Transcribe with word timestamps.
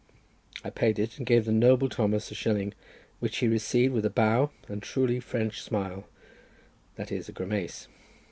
I 0.63 0.71
paid 0.71 0.97
it, 0.97 1.19
and 1.19 1.27
gave 1.27 1.45
the 1.45 1.51
noble 1.51 1.87
Thomas 1.87 2.31
a 2.31 2.33
shilling, 2.33 2.73
which 3.19 3.37
he 3.37 3.47
received 3.47 3.93
with 3.93 4.03
a 4.03 4.09
bow 4.09 4.49
and 4.67 4.81
truly 4.81 5.19
French 5.19 5.61
smile—that 5.61 7.11
is, 7.11 7.29
a 7.29 7.31
grimace. 7.31 7.87